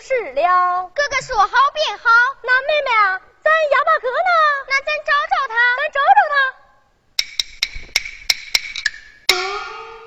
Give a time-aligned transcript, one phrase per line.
[0.00, 0.90] 是了。
[0.94, 2.08] 哥哥说好便好。
[2.42, 4.30] 那妹妹啊，咱哑巴哥呢？
[4.66, 5.54] 那咱找找他。
[5.76, 6.34] 咱找找他。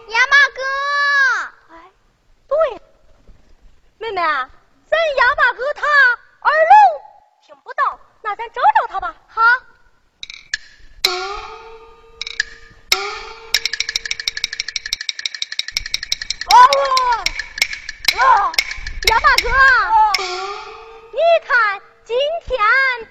[0.09, 0.61] 哑巴哥。
[1.69, 1.73] 哎，
[2.47, 2.57] 对，
[3.99, 4.49] 妹妹啊，
[4.89, 5.85] 咱哑巴哥他
[6.41, 6.73] 耳聋，
[7.45, 7.99] 听不到。
[8.21, 9.15] 那咱找找他吧。
[9.27, 9.41] 好。
[19.09, 19.49] 杨大哥，
[21.11, 22.57] 你看今天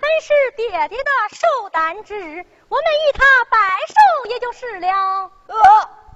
[0.00, 3.94] 本是爹爹的寿诞之日，我们与他拜寿
[4.30, 5.30] 也就是了。
[5.48, 5.54] 呃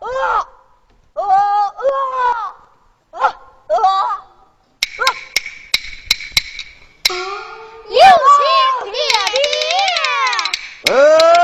[0.00, 0.08] 呃
[1.12, 1.22] 呃
[1.84, 1.92] 呃
[3.10, 3.20] 呃
[3.68, 3.76] 呃。
[7.88, 8.00] 有
[8.82, 9.00] 请爹
[10.84, 11.35] 爹。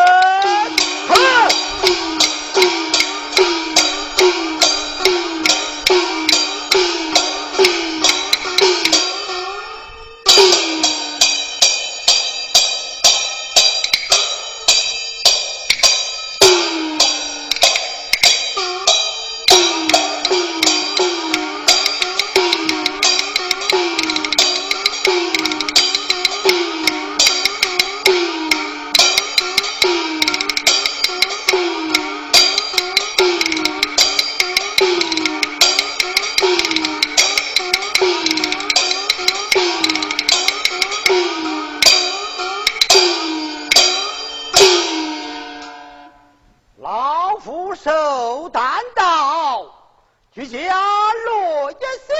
[50.64, 51.74] 家落一
[52.06, 52.14] 逍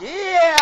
[0.00, 0.58] 遥，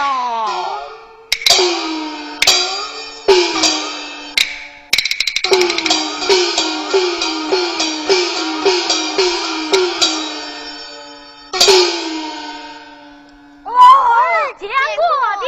[13.65, 15.05] 我儿见过
[15.41, 15.47] 爹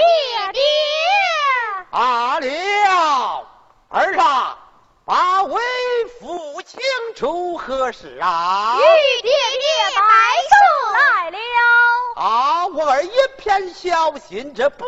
[0.53, 0.61] 爹。
[1.91, 2.39] 啊，
[5.05, 5.61] 把为
[6.21, 6.81] 父请
[7.59, 8.79] 何事啊？
[13.55, 14.87] 但小心这不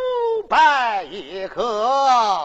[0.48, 2.42] 拜也可。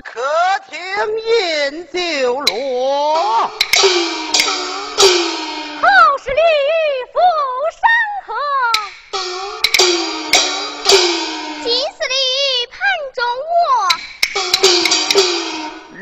[0.00, 0.20] 客
[0.68, 0.78] 厅
[1.20, 3.50] 饮酒落，好
[6.22, 7.16] 是里鱼
[7.80, 7.82] 山
[8.26, 8.28] 河，
[11.62, 12.14] 金丝里
[12.70, 12.74] 盘
[13.14, 13.62] 中卧，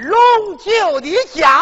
[0.08, 0.14] 龙
[0.58, 0.64] 酒
[1.00, 1.61] 的家。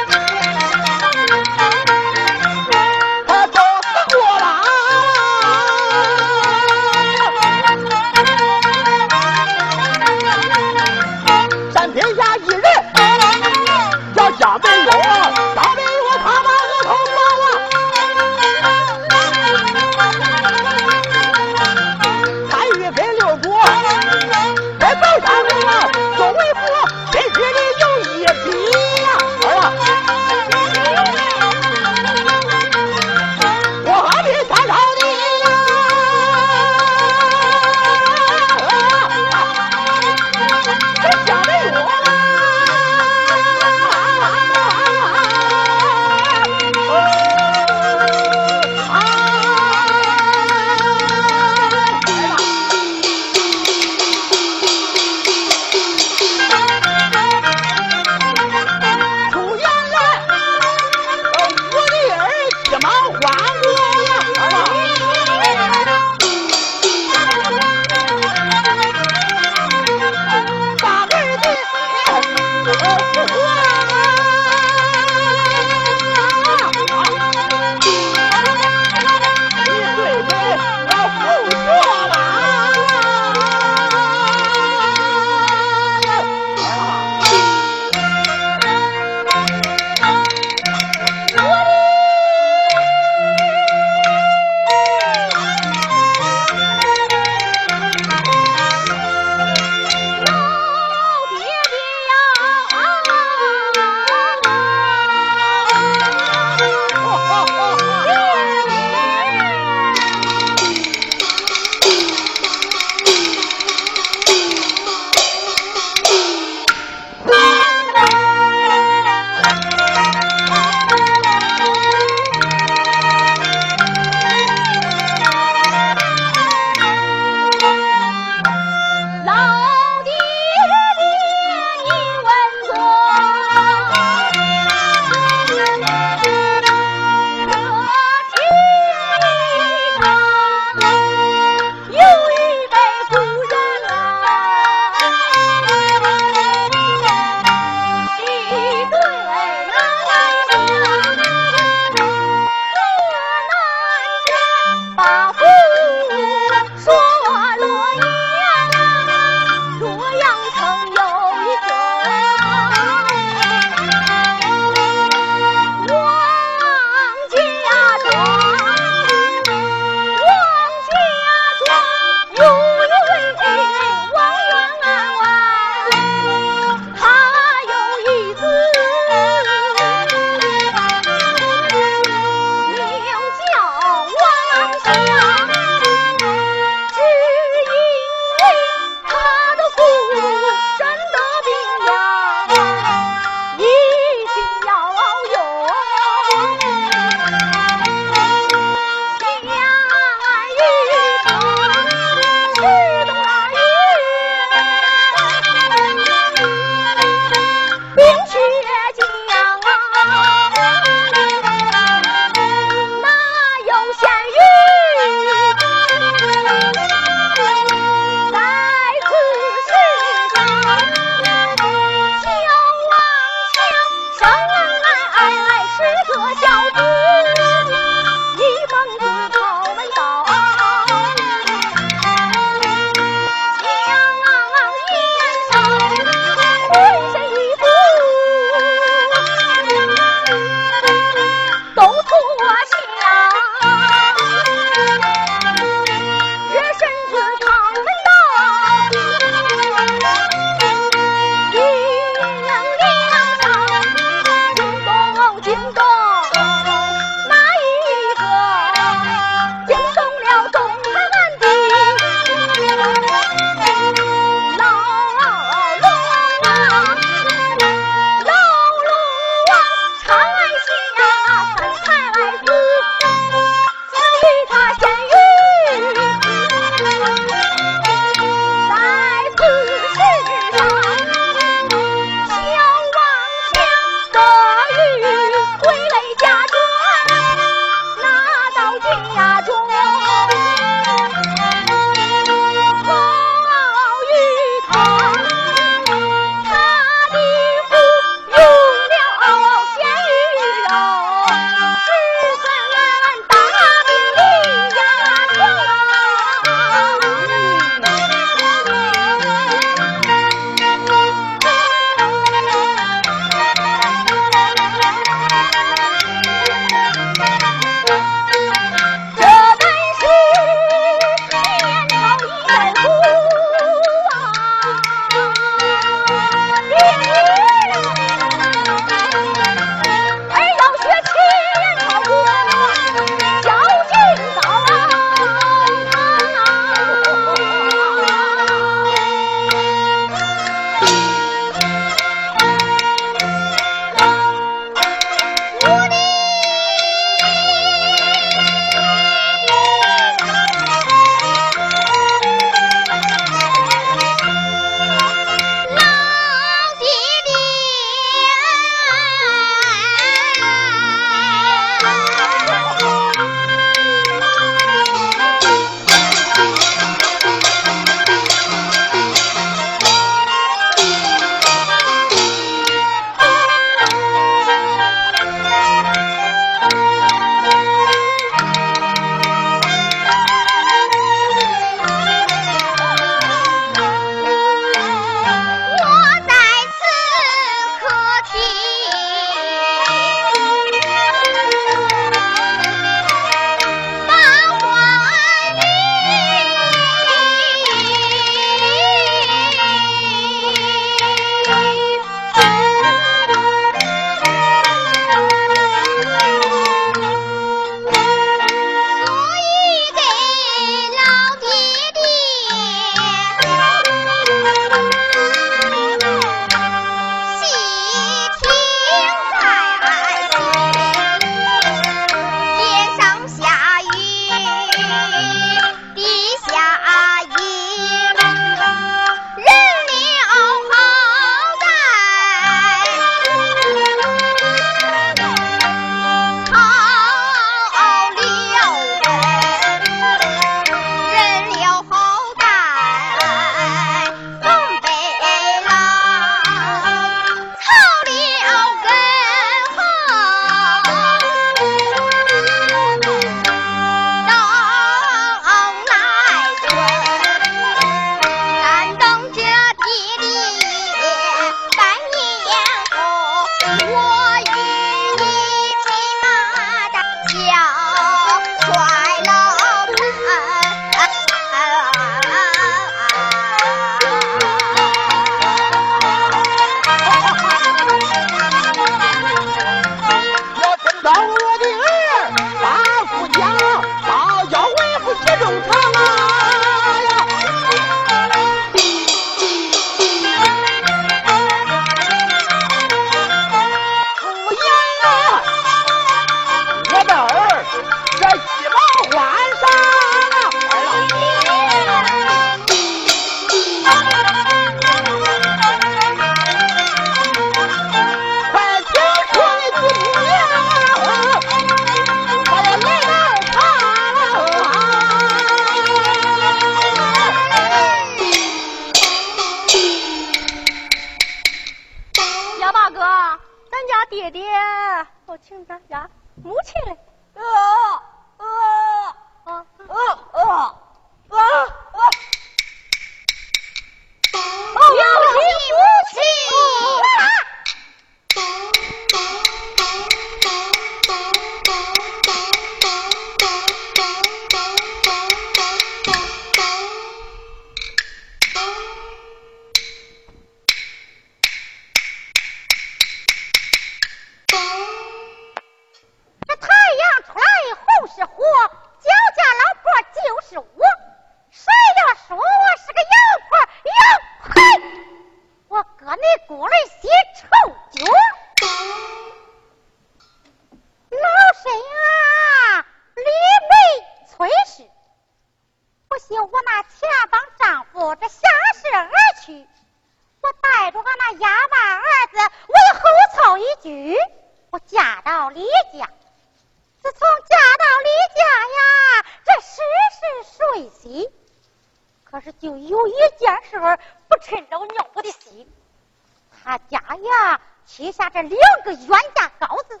[597.12, 600.00] 哎呀，旗下这两个冤家羔子，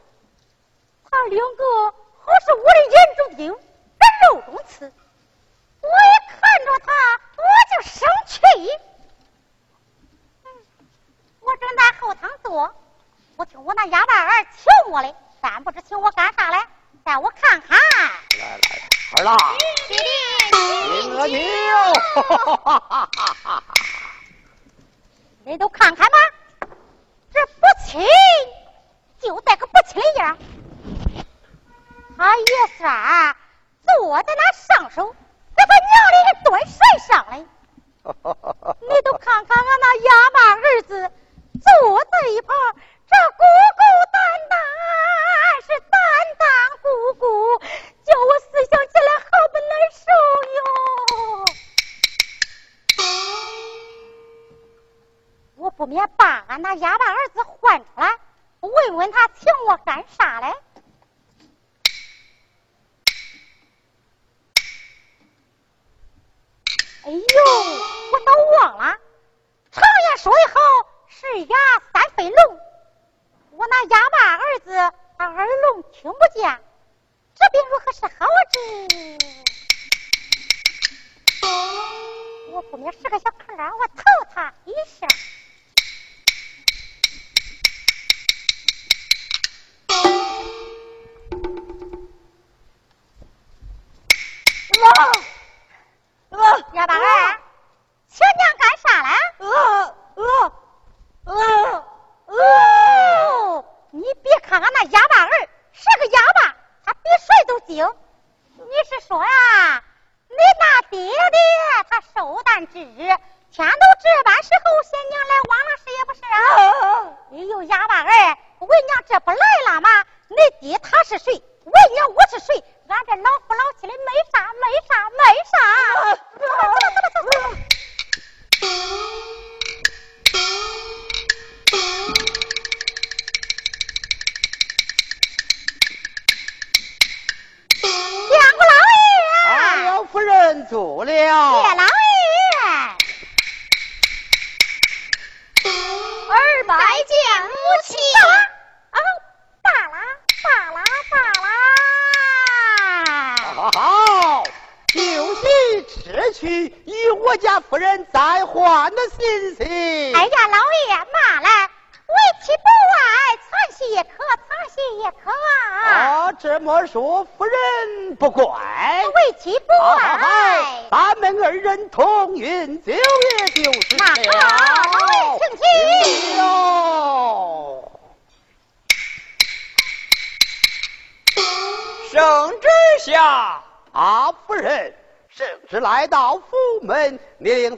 [1.10, 3.60] 他两个好是我的眼中钉，人
[4.22, 4.90] 肉中刺。
[5.82, 6.90] 我一看着他，
[7.36, 8.40] 我就生气。
[11.40, 12.74] 我正在后堂坐，
[13.36, 16.64] 我听我那丫蛋儿请我嘞，但不知请我干啥嘞？
[17.04, 17.78] 带我看看。
[18.38, 19.36] 来来来，儿啦！
[19.86, 21.38] 金娥妞，
[25.44, 26.16] 你都看看吧。
[27.32, 28.06] 这不亲，
[29.20, 30.38] 就带个不亲的样。
[32.16, 32.44] 他也
[32.76, 33.36] 算
[33.82, 35.16] 坐在那上手，
[35.56, 35.92] 这他娘
[36.26, 36.76] 的蹲身
[37.08, 37.46] 上嘞。
[38.80, 41.10] 你都看看俺那哑巴儿子
[41.62, 42.54] 坐在一旁，
[43.08, 43.44] 这孤
[43.76, 44.20] 孤单
[44.50, 44.58] 单
[45.62, 45.98] 是单
[46.38, 46.46] 单
[46.82, 47.24] 孤孤，
[48.04, 50.04] 叫我思想起来好不难受
[50.56, 50.60] 哟。
[55.62, 58.18] 我不免把俺那哑巴儿子唤出来，
[58.58, 60.52] 问问他请我干啥嘞？
[67.04, 67.20] 哎呦，
[68.12, 68.98] 我都忘了。
[69.70, 70.58] 常言说得好，
[71.06, 71.56] 是哑
[71.92, 72.58] 三分聋。
[73.52, 76.60] 我那哑巴儿子耳聋听不见，
[77.36, 78.58] 这病如何是好这？
[82.50, 84.02] 我不免是个小坑儿，我投
[84.34, 85.06] 他一下。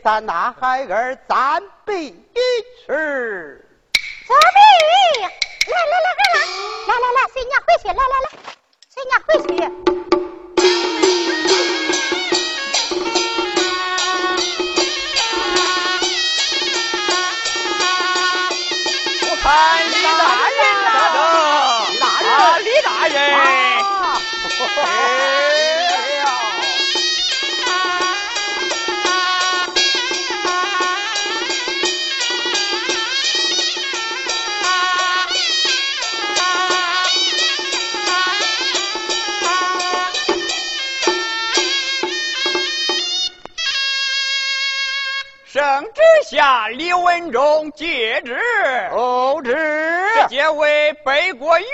[0.05, 2.15] 咱拿孩儿咱比
[2.85, 3.67] 吃，
[4.27, 4.61] 做比，
[5.23, 6.37] 来来来来来，
[6.87, 8.27] 来来来随娘回去，来来来
[8.93, 9.49] 随娘回去。
[19.31, 19.49] 我看
[19.89, 20.87] 李大人呐，
[21.89, 22.29] 李大人，
[22.63, 23.15] 李大人。
[47.15, 48.37] 文忠接旨。
[48.91, 49.55] 哦，旨。
[50.17, 51.69] 这皆为北国元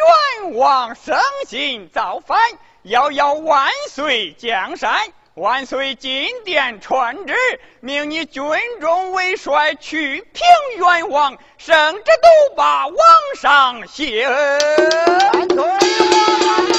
[0.54, 2.38] 王生心造反，
[2.82, 4.92] 遥遥万岁江山。
[5.34, 7.34] 万岁金殿传旨，
[7.80, 8.44] 命你军
[8.80, 11.38] 中为帅，去平元王。
[11.56, 12.96] 圣旨都把王
[13.40, 14.58] 上谢恩。
[15.56, 16.69] 慢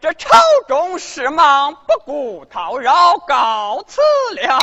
[0.00, 0.28] 这朝
[0.66, 4.00] 中事忙，不顾叨扰，告辞
[4.40, 4.58] 了。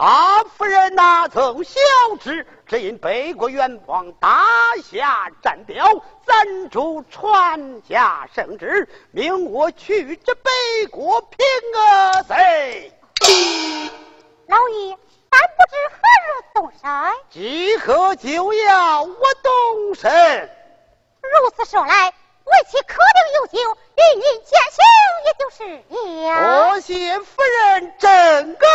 [0.00, 1.78] 阿夫人哪曾晓
[2.20, 2.46] 之？
[2.66, 4.46] 只因北国元王大
[4.82, 5.86] 下战表，
[6.24, 10.50] 暂主传下圣旨，命我去这北
[10.90, 11.38] 国平
[11.76, 12.94] 阿谁？
[14.48, 14.96] 老爷，
[15.28, 17.14] 但不知何日动身？
[17.28, 20.50] 即刻就要我动身。
[21.20, 24.80] 如此说来，为妻可定有救，与你践行
[25.26, 25.58] 也就是
[26.24, 26.70] 了。
[26.70, 28.66] 多谢夫人真个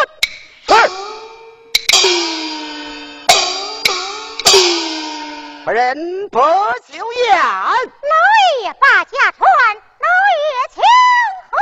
[5.66, 8.16] 夫人不休宴，老
[8.62, 9.46] 爷把家传，
[9.76, 10.08] 老
[10.42, 10.82] 爷请
[11.52, 11.56] 喝。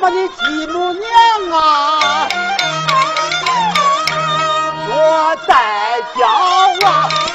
[0.00, 2.28] 我的继母娘啊
[4.88, 7.31] 我在家啊